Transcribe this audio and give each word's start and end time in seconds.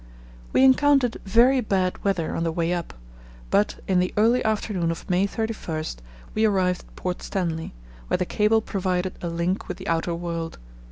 We 0.51 0.63
encountered 0.63 1.17
very 1.25 1.61
bad 1.61 2.03
weather 2.03 2.35
on 2.35 2.43
the 2.43 2.51
way 2.51 2.73
up, 2.73 2.95
but 3.51 3.81
in 3.87 3.99
the 3.99 4.11
early 4.17 4.43
afternoon 4.43 4.89
of 4.89 5.07
May 5.07 5.27
31 5.27 5.85
we 6.33 6.43
arrived 6.43 6.85
at 6.87 6.95
Port 6.95 7.21
Stanley, 7.21 7.75
where 8.07 8.17
the 8.17 8.25
cable 8.25 8.61
provided 8.61 9.13
a 9.21 9.29
link 9.29 9.67
with 9.67 9.77
the 9.77 9.87
outer 9.87 10.15
world. 10.15 10.57